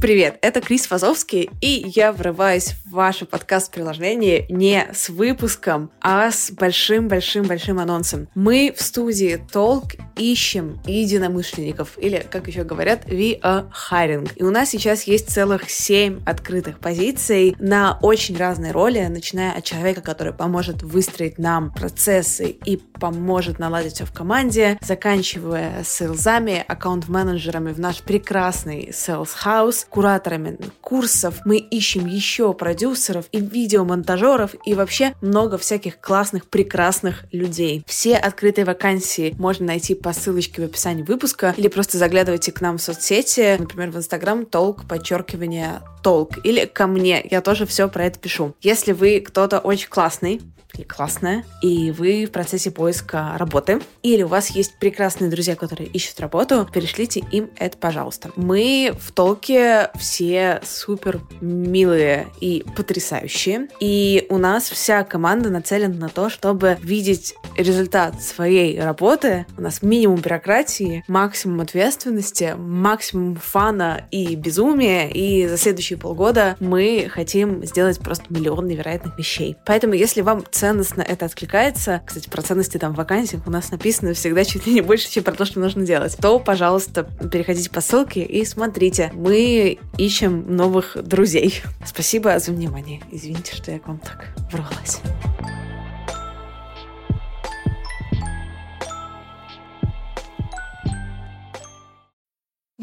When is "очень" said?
18.00-18.36, 49.58-49.88